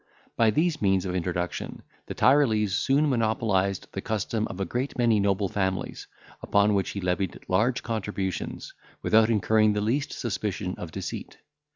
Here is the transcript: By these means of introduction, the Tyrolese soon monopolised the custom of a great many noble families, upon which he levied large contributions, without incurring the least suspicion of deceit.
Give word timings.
By 0.35 0.49
these 0.49 0.81
means 0.81 1.05
of 1.05 1.13
introduction, 1.13 1.83
the 2.07 2.15
Tyrolese 2.15 2.73
soon 2.75 3.07
monopolised 3.07 3.85
the 3.91 4.01
custom 4.01 4.47
of 4.47 4.59
a 4.59 4.65
great 4.65 4.97
many 4.97 5.19
noble 5.19 5.47
families, 5.47 6.07
upon 6.41 6.73
which 6.73 6.89
he 6.89 6.99
levied 7.01 7.39
large 7.47 7.83
contributions, 7.83 8.73
without 9.03 9.29
incurring 9.29 9.73
the 9.73 9.79
least 9.81 10.11
suspicion 10.11 10.73
of 10.79 10.91
deceit. 10.91 11.37